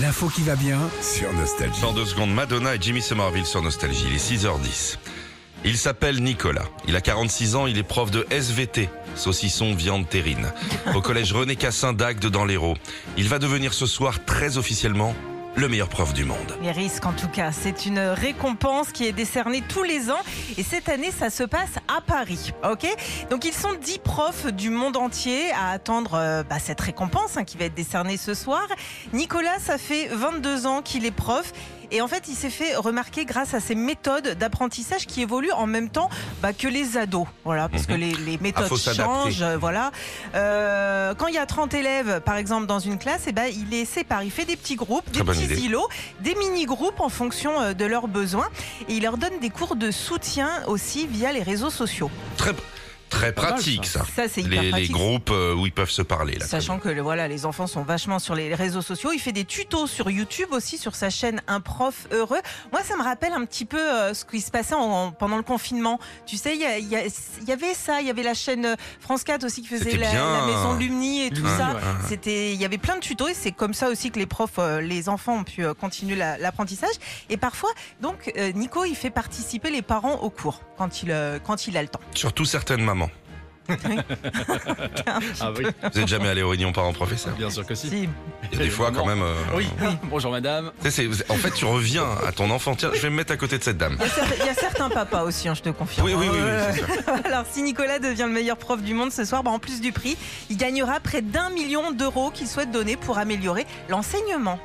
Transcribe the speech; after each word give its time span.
L'info 0.00 0.28
qui 0.28 0.42
va 0.42 0.56
bien 0.56 0.80
sur 1.00 1.32
Nostalgie. 1.34 1.80
Dans 1.80 1.92
deux 1.92 2.04
secondes, 2.04 2.34
Madonna 2.34 2.74
et 2.74 2.78
Jimmy 2.80 3.00
Somerville 3.00 3.46
sur 3.46 3.62
Nostalgie. 3.62 4.06
Il 4.08 4.14
est 4.14 4.44
6h10. 4.46 4.96
Il 5.64 5.76
s'appelle 5.76 6.20
Nicolas. 6.20 6.64
Il 6.88 6.96
a 6.96 7.00
46 7.00 7.54
ans. 7.54 7.66
Il 7.68 7.78
est 7.78 7.84
prof 7.84 8.10
de 8.10 8.26
SVT, 8.28 8.88
saucisson, 9.14 9.72
viande, 9.72 10.08
terrine, 10.08 10.52
au 10.96 11.00
collège 11.00 11.32
René 11.32 11.54
Cassin 11.54 11.92
d'Agde 11.92 12.26
dans 12.26 12.44
l'Hérault. 12.44 12.76
Il 13.16 13.28
va 13.28 13.38
devenir 13.38 13.72
ce 13.72 13.86
soir 13.86 14.24
très 14.24 14.58
officiellement 14.58 15.14
le 15.56 15.68
meilleur 15.68 15.88
prof 15.88 16.12
du 16.12 16.24
monde. 16.24 16.58
Les 16.62 16.72
risques, 16.72 17.06
en 17.06 17.12
tout 17.12 17.28
cas, 17.28 17.52
c'est 17.52 17.86
une 17.86 18.00
récompense 18.00 18.90
qui 18.90 19.06
est 19.06 19.12
décernée 19.12 19.62
tous 19.68 19.84
les 19.84 20.10
ans. 20.10 20.20
Et 20.58 20.62
cette 20.62 20.88
année, 20.88 21.10
ça 21.10 21.30
se 21.30 21.44
passe 21.44 21.76
à 21.86 22.00
Paris. 22.00 22.52
Ok? 22.68 22.86
Donc, 23.30 23.44
ils 23.44 23.52
sont 23.52 23.74
10 23.80 24.00
profs 24.00 24.46
du 24.52 24.70
monde 24.70 24.96
entier 24.96 25.52
à 25.52 25.70
attendre 25.70 26.14
euh, 26.14 26.42
bah, 26.42 26.58
cette 26.58 26.80
récompense 26.80 27.36
hein, 27.36 27.44
qui 27.44 27.56
va 27.56 27.66
être 27.66 27.74
décernée 27.74 28.16
ce 28.16 28.34
soir. 28.34 28.66
Nicolas, 29.12 29.58
ça 29.60 29.78
fait 29.78 30.08
22 30.08 30.66
ans 30.66 30.82
qu'il 30.82 31.06
est 31.06 31.12
prof. 31.12 31.52
Et 31.90 32.00
en 32.00 32.08
fait, 32.08 32.24
il 32.28 32.34
s'est 32.34 32.50
fait 32.50 32.74
remarquer 32.76 33.24
grâce 33.24 33.54
à 33.54 33.60
ses 33.60 33.74
méthodes 33.74 34.36
d'apprentissage 34.38 35.06
qui 35.06 35.22
évoluent 35.22 35.52
en 35.52 35.66
même 35.66 35.88
temps 35.90 36.08
bah, 36.42 36.52
que 36.52 36.68
les 36.68 36.96
ados. 36.96 37.26
Voilà, 37.44 37.68
parce 37.68 37.86
que 37.86 37.92
les, 37.92 38.12
les 38.14 38.38
méthodes 38.38 38.64
Mhm. 38.64 38.70
Ah, 38.72 38.76
s'adapter. 38.78 39.02
changent. 39.04 39.42
euh, 39.42 39.56
Voilà. 39.58 39.90
Euh, 40.34 41.14
quand 41.14 41.26
il 41.26 41.34
y 41.34 41.38
a 41.38 41.46
30 41.46 41.74
élèves, 41.74 42.20
par 42.24 42.36
exemple, 42.36 42.66
dans 42.66 42.78
une 42.78 42.98
classe, 42.98 43.22
eh 43.26 43.32
ben, 43.32 43.46
il 43.52 43.68
les 43.70 43.84
sépare. 43.84 44.22
Il 44.22 44.30
fait 44.30 44.44
des 44.44 44.56
petits 44.56 44.76
groupes, 44.76 45.08
des 45.10 45.22
petits 45.22 45.44
idée. 45.44 45.60
îlots, 45.60 45.88
des 46.20 46.34
mini-groupes 46.34 47.00
en 47.00 47.08
fonction 47.08 47.60
euh, 47.60 47.72
de 47.74 47.84
leurs 47.84 48.08
besoins. 48.08 48.48
Et 48.88 48.94
il 48.94 49.02
leur 49.02 49.18
donne 49.18 49.38
des 49.40 49.50
cours 49.50 49.76
de 49.76 49.90
soutien 49.90 50.48
aussi 50.66 51.06
via 51.06 51.32
les 51.32 51.42
réseaux 51.42 51.70
sociaux. 51.70 52.10
Très, 52.36 52.52
très 53.32 53.46
pratique, 53.48 53.86
ça. 53.86 54.04
Ça, 54.14 54.28
c'est 54.28 54.42
hyper 54.42 54.62
Les, 54.76 54.88
groupes 54.88 55.30
euh, 55.30 55.54
où 55.54 55.66
ils 55.66 55.72
peuvent 55.72 55.90
se 55.90 56.02
parler. 56.02 56.34
Là, 56.36 56.46
Sachant 56.46 56.78
que 56.78 56.88
voilà, 57.00 57.28
les 57.28 57.46
enfants 57.46 57.66
sont 57.66 57.82
vachement 57.82 58.18
sur 58.18 58.34
les 58.34 58.54
réseaux 58.54 58.82
sociaux. 58.82 59.10
Il 59.12 59.18
fait 59.18 59.32
des 59.32 59.44
tutos 59.44 59.86
sur 59.86 60.10
YouTube 60.10 60.48
aussi, 60.52 60.78
sur 60.78 60.94
sa 60.94 61.10
chaîne 61.10 61.42
Un 61.46 61.60
prof 61.60 62.06
heureux. 62.12 62.40
Moi, 62.72 62.82
ça 62.82 62.96
me 62.96 63.02
rappelle 63.02 63.32
un 63.32 63.44
petit 63.44 63.64
peu 63.64 63.78
euh, 63.80 64.14
ce 64.14 64.24
qui 64.24 64.40
se 64.40 64.50
passait 64.50 64.74
en- 64.74 64.80
en- 65.06 65.10
pendant 65.12 65.36
le 65.36 65.42
confinement. 65.42 65.98
Tu 66.26 66.36
sais, 66.36 66.54
il 66.54 66.60
y, 66.60 67.52
avait 67.52 67.74
ça, 67.74 68.00
il 68.00 68.06
y 68.06 68.10
avait 68.10 68.22
la 68.22 68.34
chaîne 68.34 68.66
euh, 68.66 68.74
France 69.00 69.24
4 69.24 69.44
aussi 69.44 69.62
qui 69.62 69.68
faisait 69.68 69.96
la, 69.96 70.12
la 70.12 70.46
maison 70.46 70.74
Lumni 70.74 71.26
et 71.26 71.30
tout 71.30 71.36
Lumni, 71.36 71.56
ça. 71.56 71.74
ouais. 71.74 71.80
C'était, 72.08 72.52
il 72.52 72.60
y 72.60 72.64
avait 72.64 72.78
plein 72.78 72.96
de 72.96 73.00
tutos 73.00 73.28
et 73.28 73.34
c'est 73.34 73.52
comme 73.52 73.74
ça 73.74 73.88
aussi 73.88 74.10
que 74.10 74.18
les 74.18 74.26
profs, 74.26 74.58
euh, 74.58 74.80
les 74.80 75.08
enfants 75.08 75.38
ont 75.38 75.44
pu 75.44 75.64
euh, 75.64 75.74
continuer 75.74 76.16
la- 76.16 76.38
l'apprentissage. 76.38 76.94
Et 77.30 77.36
parfois, 77.36 77.70
donc, 78.00 78.32
Nico, 78.54 78.84
il 78.84 78.94
fait 78.94 79.10
participer 79.10 79.70
les 79.70 79.82
parents 79.82 80.16
au 80.16 80.30
cours 80.30 80.60
quand 80.76 81.02
il, 81.02 81.14
quand 81.44 81.66
il 81.66 81.76
a 81.76 81.82
le 81.82 81.88
temps. 81.88 82.00
Surtout 82.14 82.44
certaines 82.44 82.82
mamans. 82.82 83.10
Ah 85.40 85.50
oui, 85.56 85.64
Vous 85.92 86.00
êtes 86.00 86.08
jamais 86.08 86.28
allé 86.28 86.42
aux 86.42 86.48
réunions 86.50 86.72
parents-professeurs 86.72 87.34
bien 87.34 87.50
sûr 87.50 87.66
que 87.66 87.74
si. 87.74 87.88
Si. 87.88 88.08
Il 88.52 88.58
y 88.58 88.60
a 88.62 88.64
des 88.64 88.70
fois 88.70 88.90
quand 88.92 89.06
même. 89.06 89.22
euh, 89.22 89.34
Oui, 89.54 89.66
bonjour 90.04 90.30
madame. 90.30 90.70
en 90.84 91.34
fait, 91.36 91.50
tu 91.52 91.64
reviens 91.64 92.06
à 92.26 92.32
ton 92.32 92.50
enfant. 92.50 92.74
Tiens, 92.74 92.90
je 92.94 93.00
vais 93.00 93.10
me 93.10 93.16
mettre 93.16 93.32
à 93.32 93.36
côté 93.36 93.58
de 93.58 93.64
cette 93.64 93.78
dame. 93.78 93.96
Il 94.00 94.02
y 94.02 94.04
a 94.04 94.08
cer- 94.08 94.34
il 94.40 94.46
y 94.46 94.48
a 94.48 94.54
certains 94.54 94.90
papas 94.90 95.22
aussi, 95.24 95.48
hein, 95.48 95.54
je 95.54 95.62
te 95.62 95.70
confirme. 95.70 96.06
Oui, 96.06 96.14
oui, 96.16 96.26
oui, 96.30 96.38
oui, 96.38 96.76
sûr. 96.76 96.86
Alors, 97.24 97.44
si 97.50 97.62
Nicolas 97.62 97.98
devient 97.98 98.24
le 98.26 98.32
meilleur 98.32 98.56
prof 98.56 98.82
du 98.82 98.94
monde 98.94 99.12
ce 99.12 99.24
soir, 99.24 99.42
bah, 99.42 99.50
en 99.50 99.58
plus 99.58 99.80
du 99.80 99.92
prix, 99.92 100.16
il 100.50 100.56
gagnera 100.56 101.00
près 101.00 101.22
d'un 101.22 101.50
million 101.50 101.90
d'euros 101.92 102.30
qu'il 102.30 102.46
souhaite 102.46 102.70
donner 102.70 102.96
pour 102.96 103.18
améliorer 103.18 103.66
l'enseignement. 103.88 104.58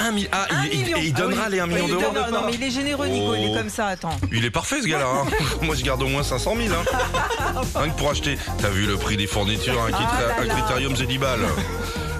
Un 0.00 0.12
mi- 0.12 0.26
ah, 0.32 0.46
Un 0.50 0.64
il, 0.64 0.72
il- 0.74 0.80
million. 0.84 0.98
et 0.98 1.04
il 1.06 1.12
donnera 1.12 1.42
Ah 1.44 1.46
oui. 1.48 1.52
les 1.54 1.60
1 1.60 1.66
million 1.66 1.88
d'euros. 1.88 2.12
donne- 2.14 2.30
Non, 2.32 2.42
mais 2.46 2.54
il 2.54 2.62
est 2.62 2.70
généreux, 2.70 3.06
Nico, 3.08 3.34
il 3.34 3.44
est 3.44 3.48
Oh. 3.50 3.54
comme 3.56 3.68
ça, 3.70 3.86
attends. 3.88 4.16
Il 4.32 4.44
est 4.44 4.50
parfait 4.50 4.80
ce 4.82 4.86
gars-là. 4.88 5.06
hein. 5.06 5.26
Moi 5.62 5.74
je 5.76 5.84
garde 5.84 6.02
au 6.02 6.08
moins 6.08 6.22
500 6.22 6.54
000. 6.56 6.68
Hein. 6.74 7.60
Rien 7.74 7.90
que 7.90 7.98
pour 7.98 8.10
acheter. 8.10 8.38
T'as 8.60 8.70
vu 8.70 8.86
le 8.86 8.96
prix 8.96 9.16
des 9.16 9.26
fournitures, 9.26 9.80
un, 9.80 9.88
Ah 9.88 9.92
critère- 9.92 10.28
là 10.28 10.34
un 10.40 10.44
là. 10.44 10.54
critérium 10.54 10.96
c'est 10.96 11.06
10 11.06 11.18
balles. 11.18 11.40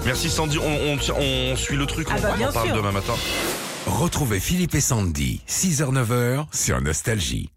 Merci 0.05 0.29
Sandy, 0.29 0.57
on, 0.59 0.93
on, 0.93 0.97
tient- 0.97 1.15
on 1.15 1.55
suit 1.55 1.75
le 1.75 1.85
truc, 1.85 2.07
Ah 2.11 2.15
on, 2.17 2.21
bah, 2.21 2.33
on 2.39 2.43
en 2.49 2.51
parle 2.51 2.67
sûr. 2.67 2.75
demain 2.75 2.91
matin. 2.91 3.13
Retrouvez 3.87 4.39
Philippe 4.39 4.75
et 4.75 4.81
Sandy, 4.81 5.41
6h-9h 5.47 6.45
sur 6.53 6.79
Nostalgie. 6.81 7.49